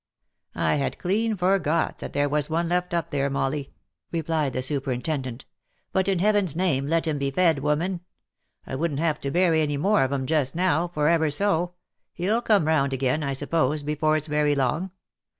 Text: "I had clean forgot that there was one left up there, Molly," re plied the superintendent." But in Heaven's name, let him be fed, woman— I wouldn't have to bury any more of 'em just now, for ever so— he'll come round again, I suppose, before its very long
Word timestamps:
"I 0.71 0.77
had 0.77 0.97
clean 0.97 1.37
forgot 1.37 1.99
that 1.99 2.13
there 2.13 2.27
was 2.27 2.49
one 2.49 2.67
left 2.67 2.91
up 2.91 3.09
there, 3.11 3.29
Molly," 3.29 3.71
re 4.11 4.23
plied 4.23 4.53
the 4.53 4.63
superintendent." 4.63 5.45
But 5.93 6.07
in 6.07 6.17
Heaven's 6.17 6.55
name, 6.55 6.87
let 6.87 7.05
him 7.05 7.19
be 7.19 7.29
fed, 7.29 7.59
woman— 7.59 7.99
I 8.65 8.73
wouldn't 8.73 8.99
have 8.99 9.21
to 9.21 9.29
bury 9.29 9.61
any 9.61 9.77
more 9.77 10.03
of 10.03 10.11
'em 10.11 10.25
just 10.25 10.55
now, 10.55 10.87
for 10.87 11.07
ever 11.07 11.29
so— 11.29 11.75
he'll 12.15 12.41
come 12.41 12.65
round 12.65 12.93
again, 12.93 13.21
I 13.21 13.33
suppose, 13.33 13.83
before 13.83 14.17
its 14.17 14.27
very 14.27 14.55
long 14.55 14.89